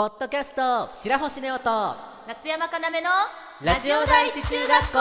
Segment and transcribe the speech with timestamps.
[0.00, 1.94] ポッドキャスト白星ネオと
[2.26, 3.10] 夏山かなめの
[3.62, 4.98] ラジオ第一中学校。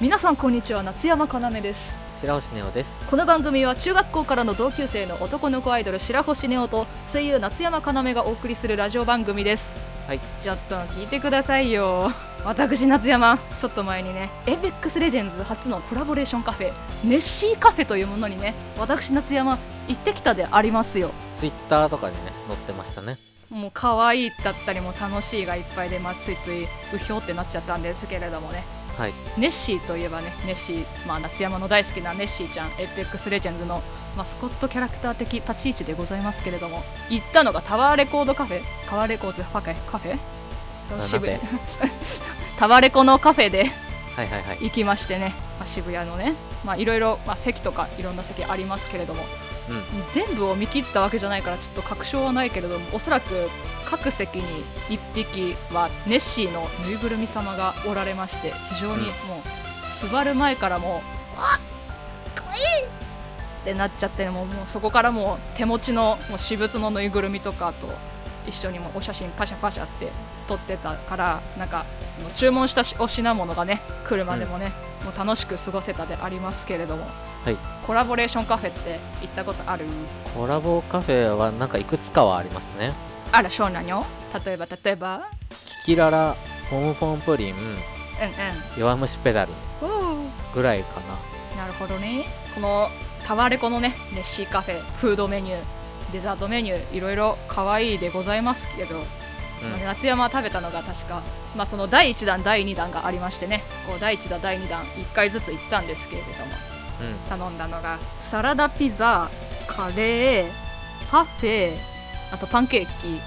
[0.00, 0.82] 皆さんこんにちは。
[0.82, 2.92] 夏山かなめです白星ネオです。
[3.08, 9.74] この番組は中学校からの同級生の男の子アイドル白星ネオと声優夏山かなめがお送りするラジオ番組です。
[10.06, 10.20] はい。
[10.42, 12.12] ちょっと聞いてくださいよ。
[12.44, 13.38] 私夏山。
[13.58, 19.58] ちょっと前にねエイペックスレジェンズ初のコラボレーションカフェネッシーカフェというものにね私夏山
[19.88, 21.12] 行ってきたでありますよ。
[21.36, 23.16] ツイッターとかにね載ってましたね。
[23.48, 26.64] もう可愛いだったりも楽しいがいっぱいで、まあ、ついつい
[26.94, 28.62] うひょってなっちゃったんですけれどもね
[28.96, 29.12] はい。
[29.38, 33.82] ネッシーといえばねネッシー、まあ、夏山の大好きなネッシーちゃんエイペックスレジェンズの
[34.16, 38.60] マスコットキャラクター的立ち位置でございますけれども行ったのがタワーレコードカフェ。
[38.88, 39.74] タワーレコードカフェ。
[39.90, 40.18] カフェ
[40.96, 41.38] な渋谷
[42.58, 43.64] タワレコのカフェで
[44.16, 44.58] はいはいはい。
[44.60, 49.22] 行きましてね、まあ、渋谷のねまあいろいろ、まあ、席とかいろんな席ありますけれども
[49.68, 53.26] うん全部を見切ったわけじゃないからちょっと確証はないけれどもおそらく
[53.84, 59.10] 各席に1匹はネッシーのぬいぐるみ様がおられまして非常にも
[60.06, 61.00] う座る前からもう
[61.36, 61.58] 「あ
[62.34, 62.86] かわいい!」
[63.62, 67.86] ってなっちゃってもうもうそこからもう手持ちのもう私物のぬいぐるみとかと
[68.48, 70.08] 一緒にもうお写真パシャパシャって
[70.48, 74.72] 撮ってたからなんかその注文したしお品物がね来るまでもね、
[75.04, 77.06] もう楽しく過ごせたでありますけれども。
[77.44, 77.56] はい。
[77.86, 79.86] コラボレーションカフェって行ったことある？
[80.34, 82.92] コラボカフェはなんかいくつかはありますね。
[83.32, 84.04] あらそうなの？
[84.44, 85.28] 例えば例えば？
[85.80, 86.36] キキララ
[86.68, 87.76] フォンフォンプリンうんうん。
[88.78, 89.52] 弱虫ペダル
[90.54, 91.00] ぐらいか
[91.56, 91.62] な。
[91.62, 92.26] なるほどね。
[92.54, 92.88] この
[93.26, 95.58] タワレコのねネッシーカフェフードメニュー
[96.12, 98.96] デザートメニューいろいろ可愛いでございますけど、
[99.62, 101.22] まあ夏山食べたのが確か、
[101.56, 106.34] まあ、その第1弾第2弾がありましてねこう第1弾第2弾1回ずつ行ったんですけれども
[107.00, 107.06] うん。
[107.06, 109.28] うん頼んだのがサラダピザ
[109.66, 110.50] カレー
[111.10, 111.72] パフェ
[112.32, 113.20] あとパンケーキ。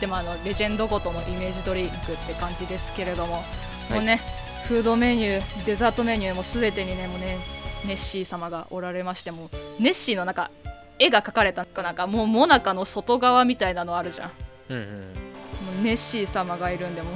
[0.00, 1.96] でもあのレジェンドごとのイメージドリンクっ
[2.26, 3.42] て感じですけれども、
[3.90, 4.20] もうね
[4.68, 7.38] フードメニューデザートメニューもすべてにねもうね
[7.86, 9.48] ネッシー様がおられましても
[9.78, 10.50] ネッシーのなんか
[10.98, 14.30] 絵が描かれたなんかもうモナカの外側みたいなのあるじゃん。
[14.70, 15.33] うんうんも
[15.72, 17.14] うネッシー様がいるんでもう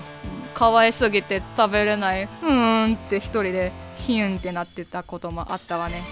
[0.55, 2.25] 可愛すぎて食べれない。
[2.25, 6.03] うーんって一人でヒュンってなってたこともあったわね。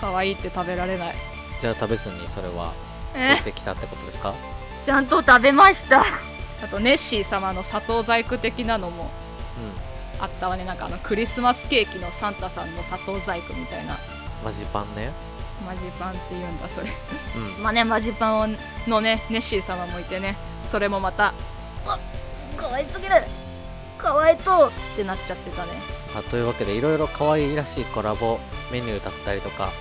[0.00, 1.14] 可愛いって食べられない。
[1.60, 2.72] じゃあ食べずにそれは
[3.14, 3.36] え？
[3.36, 4.34] 出てきたってことですか？
[4.84, 6.00] ちゃんと食べました。
[6.00, 9.10] あとネッシー様の砂糖細工的なのも
[10.20, 10.64] あったわね。
[10.64, 13.94] なんかあのクリスマスケーキのサンタさんの砂糖細工みたいな。
[13.94, 13.98] うん
[14.44, 15.10] マジパンね。
[15.66, 16.86] マジパンって言うんだそれ。
[17.56, 17.62] うん。
[17.64, 18.56] まあねマジパン
[18.86, 20.36] のねネッシー様もいてね。
[20.62, 21.32] それもまたあ
[22.58, 23.14] 可愛すぎる。
[23.96, 25.72] 可愛いとってなっちゃってたね。
[26.16, 28.38] あというわけでいろいろ可愛いらしいコラボ
[28.72, 29.72] メニューだったりとか、はい。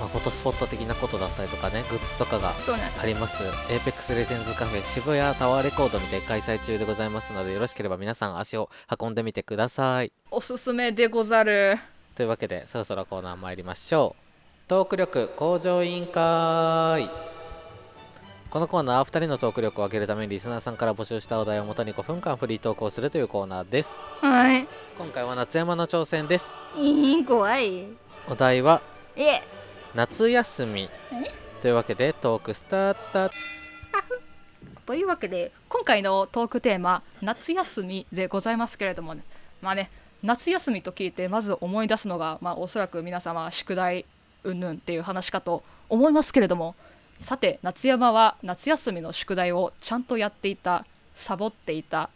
[0.00, 2.52] まあ、フォトスポット的なことだったりとかねグッズとかが
[3.00, 3.42] あります。
[3.68, 8.70] APEX レジェンズカフェ渋谷タワーレコードにて開催中でございますのでよろしければ皆さん足を
[9.00, 10.12] 運んでみてください。
[10.30, 11.78] おすすめでござる。
[12.14, 14.68] というわけでそろそろコーナー参りましょう。
[14.68, 17.08] トーク力向上委員会
[18.56, 23.94] このコーナーは2人のトーク力を上げるためにリスナーさんから募集したお題をもとに5分間フリートークをするというコーナーです。
[24.22, 24.66] はい。
[24.96, 26.54] 今回は夏山の挑戦です。
[26.74, 27.84] いい怖い。
[28.26, 28.80] お題は
[29.14, 29.42] え。
[29.94, 30.88] 夏休み
[31.60, 33.30] というわけでトークスタータ
[34.86, 39.22] というわけで今回のトークテーマ夏休みでございますけれどもね。
[39.60, 39.90] まあね
[40.22, 44.06] 夏休みと聞いてまず思い出すのがまあおそらく皆様宿題
[44.44, 46.74] 云々っていう話かと思いますけれども
[47.20, 50.84] さて夏山は夏休みの宿題をちゃんとやっていた
[51.14, 52.10] サボっていた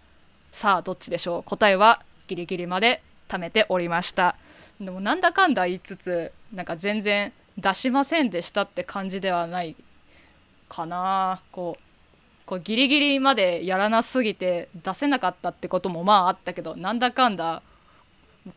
[0.53, 1.43] さあどっちでしょう。
[1.43, 4.37] 答えはギリギリまで貯めておりました。
[4.81, 9.77] でもなんだかんだ言いつつなんか全然出しませんでしたって感じではない
[10.69, 11.41] かな。
[11.53, 11.83] こう
[12.47, 17.63] こうギリギリまでやらなすぎて出せなかったってこともまああったけどなんだかんだ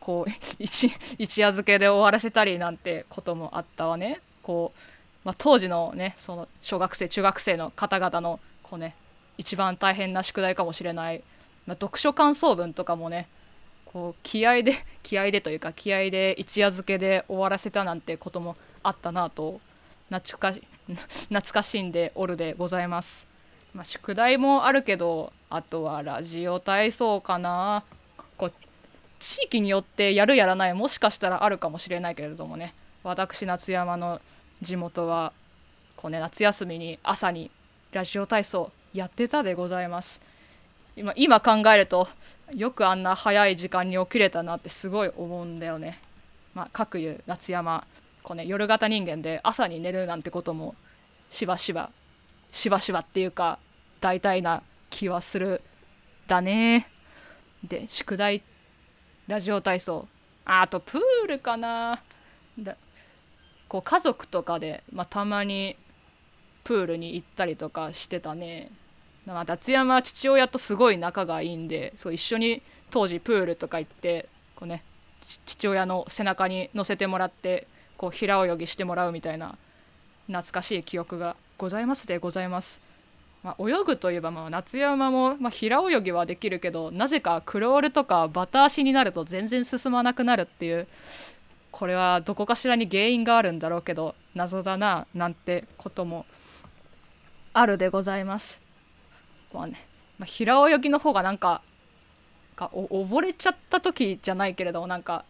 [0.00, 4.20] こう一一夜漬けで終わらせたりなんてこともあったわね。
[4.42, 4.78] こう、
[5.24, 8.94] まあ、当時のねその小学生中学生の方々のこうね
[9.38, 11.22] 一番大変な宿題かもしれない、
[11.66, 13.26] まあ、読書感想文とかもね
[13.86, 19.60] こう気合で 気合でというか気合で一夜漬けで終わらせたなんてこともあったなと
[20.10, 20.62] 懐かし
[21.28, 23.26] 懐かしんでおるでございます。
[23.72, 27.82] まあ、宿題もあるけどあとはラジオ体操かな
[28.36, 28.52] こう
[29.18, 32.72] 地域によってやるやらないもしかしたらあるかもしれないけれどもね
[33.02, 34.20] 私夏山の
[34.60, 35.32] 地元は
[35.96, 37.50] こう、ね、夏休みに朝に
[37.92, 40.20] ラジオ体操やってたでございます。
[40.96, 42.08] 今今考えると
[42.52, 45.98] よくあんな早い時間に起きれたなってすごい思うんだよね。
[46.54, 47.86] まあ各言う夏山
[48.22, 50.74] こうね夜型人間で朝に寝るなんてことも
[51.30, 51.90] しばしば
[52.52, 53.58] しばしばっていうか
[54.00, 55.62] 大体な気はする
[56.28, 56.88] だね。
[57.64, 58.42] で宿題
[59.26, 60.06] ラジオ体操。
[60.44, 62.02] ああとプールかな。
[62.58, 62.76] だ
[63.74, 65.76] こう家族とかで、まあ、たまに
[66.62, 68.70] プールに行ったりとかしてたね
[69.26, 72.62] まあ脱山は父親とすごい仲がいいんでそう一緒に
[72.92, 74.84] 当時プールとか行ってこうね
[75.44, 77.66] 父親の背中に乗せてもらって
[77.96, 79.56] こう平泳ぎしてもらうみたいな
[80.28, 82.80] 懐かしい記憶がございますでございます。
[83.42, 90.86] まあ、泳ぐといえばまあ夏山も、まあ、平泳ぎはできるけどなぜかクロールとかバタ足になると全然進まなくなるっていう
[91.76, 96.24] これはどこかしらに原因があるんだろうけど謎だななんてことも
[97.52, 98.62] あるでございます。
[99.52, 99.74] まあね
[100.18, 101.62] まあ、平泳ぎの方がなんか
[102.54, 105.24] か溺れちゃった時じゃないけれどなんか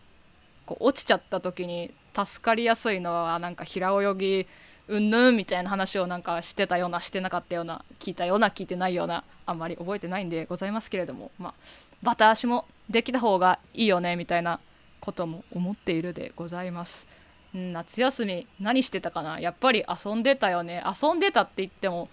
[0.66, 4.46] こう落ちちゃった時に助かりやすいのはなんか平泳ぎ
[4.88, 11.54] うんぬんみたいな話をなんかしてたようなしてなかったような聞いたような聞いてないようなあんまり覚えてないんでございますけれどもまあ
[12.02, 14.60] バタ足もできた方がいいよねみたいな
[15.04, 17.06] ことも思っているでございます。
[17.54, 19.38] うん、夏休み何してたかな？
[19.38, 20.82] やっぱり遊んでたよね。
[21.02, 22.08] 遊んでたって言っても、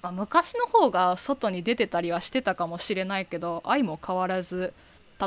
[0.00, 4.72] まあ、昔の方が外に出てたりはしてたかもしれないけど愛も変わらず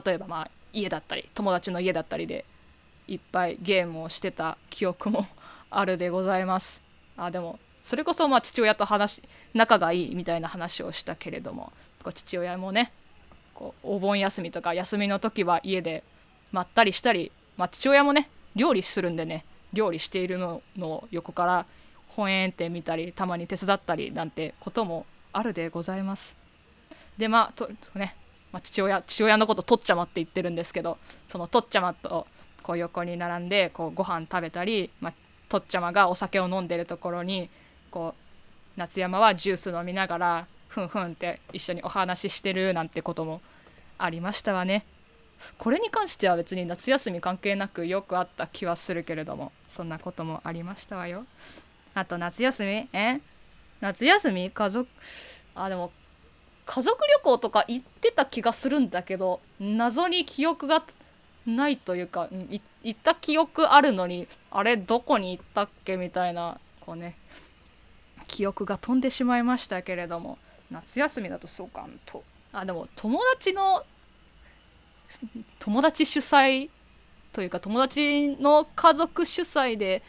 [0.05, 2.45] 例えばまあ家だったり友達の家だったりで
[3.07, 5.27] いっぱいゲームをしてた記憶も
[5.69, 6.81] あるでございます。
[7.17, 9.21] あでもそれこそまあ父親と話
[9.53, 11.73] 仲がいいみたいな話をしたけれども
[12.13, 12.94] 父親もね
[13.53, 16.03] こうお盆休みとか休みの時は家で
[16.53, 21.65] まったりしたり、まあ、父親もね料理するんでね料理しているのの横から
[22.07, 26.38] 本園って見たりたまに手伝ったりなんてこともあるでございます。
[27.17, 28.15] でまあとね、
[28.51, 30.97] まあ、父親父親のこととっちゃまって言ってるんですけど
[31.27, 32.27] そのとっちゃまと
[32.61, 35.13] こう横に並んでこうご飯食べたり、まあ、
[35.49, 37.49] とっちゃまがお酒を飲んでるところに
[37.91, 43.41] こう夏山はジュース飲みながらふんふんって一緒にお話ししてるなんてことも
[43.97, 44.85] ありましたわね。
[45.57, 51.25] これに関しては別に夏休み関係なくよくあった気はするけれどもそんなこともありましたわよ。
[51.94, 52.89] あと夏休み？
[52.94, 53.19] え？
[53.81, 54.50] 夏休み？
[54.50, 54.89] 家族？
[55.56, 55.91] あでも
[56.65, 60.83] 家族旅行とか行ってた気がするんだけど謎に記憶が
[61.45, 62.30] ないというか、
[62.83, 64.77] 行った記憶あるのにあれ？
[64.77, 65.97] どこに行ったっけ？
[65.97, 67.15] みたいなこうね
[68.27, 70.38] 記憶が飛んでしまいましたけれども。
[70.71, 71.81] 夏休みだとそうか。
[71.81, 73.83] んとあでも友達の
[75.60, 76.69] 友達主催
[77.31, 80.04] というか友達の家族主催で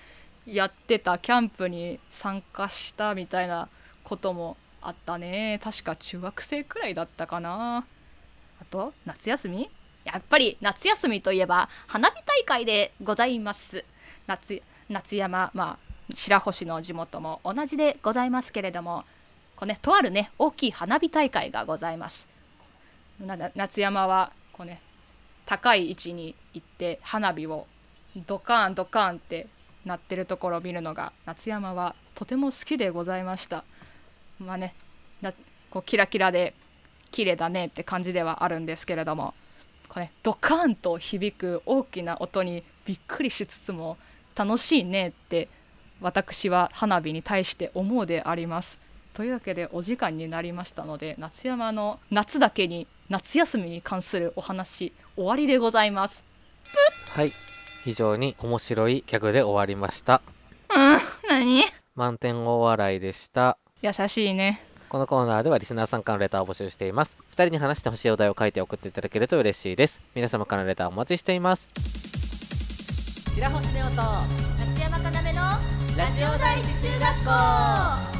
[0.46, 3.68] やってたキャンプに参加したみたいな
[4.02, 5.60] こともあったね。
[5.64, 7.86] 確か中学生くらいだったかな。
[8.60, 9.70] あと夏休み？
[10.04, 13.84] やっぱり夏休みといえば花火大会でございます。
[14.26, 14.60] 夏
[14.90, 15.78] 夏山まあ
[16.14, 19.04] 白星の地元も同じでございますけれども
[19.56, 22.28] こう、ね、とあるね大きい花火大会がございます。
[23.54, 24.82] 夏山はこうね
[25.46, 27.66] 高い位置に行って花火を
[28.26, 29.46] ドカーンドカーンって
[29.84, 33.64] 鳴ってるところを見るのが夏山はとても好きでございました。
[34.38, 34.74] まあね
[35.70, 36.54] こうキラキラで
[37.10, 39.34] 綺麗だねって感じではあるんですけれども
[39.88, 43.96] これドカーンと響く大きな音にびっくりしつつも
[44.36, 45.48] 楽しいねって
[46.00, 48.78] 私は花火に対して思うであります。
[49.14, 56.24] というわけでお時間になりましたので夏山の夏だけに夏休みに関するお話終わりでございます。
[57.14, 57.32] はい。
[57.84, 60.20] 非常に面白いギャグで終わりました。
[60.68, 60.98] うん。
[61.28, 61.62] 何？
[61.94, 63.56] 満点大笑いでした。
[63.82, 64.66] 優しいね。
[64.88, 67.16] このコーナーではリスナーさんからのレターを募集しています。
[67.36, 70.00] 2人に話してほしいお題を書いて送っていただけると嬉しいです。
[70.14, 71.70] 皆様からのレターお待ちしています。
[73.34, 75.40] 白星ネオと夏山かなめの
[75.96, 77.24] ラジオ第一中学
[78.10, 78.13] 校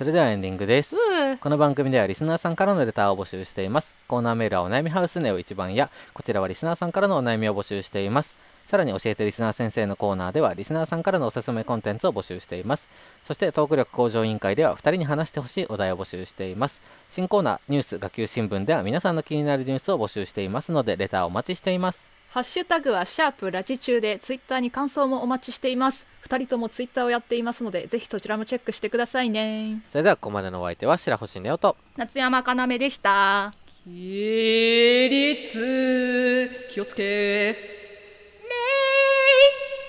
[0.00, 0.96] それではエンディングです。
[0.96, 3.94] うこの番組ではリスナーさんからのレターを募集しています。
[4.08, 8.34] コーナーメールはお悩みハウスネオ一番やこちらはリスナーさんからのお悩みを募集しています。
[8.66, 12.88] さらに教えてリスナー先生のコーナーではリスナーさんからのおすすめコンテンツを募集しています。
[13.26, 16.80] そしてトーク力向上委員会では2人に話してほしいお題を募集しています。
[17.10, 26.06] 新コーナーニュース学級新聞では皆さんの気になるニュースを募集していますのでレターをお待ちしていますハッシュタグはシャープラジ中でツイッターに感想もお待ちしています。
[26.28, 29.82] 2人ともツイッターをやっていますのでぜひそちらもチェックしてくださいね。
[29.90, 31.76] それではここまでのお相手は白星ネオと。
[31.96, 33.52] 夏山かなめでした。
[33.84, 36.68] 起立。
[36.70, 37.02] 気をつけ。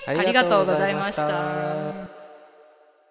[0.06, 2.21] 礼ありがとうございました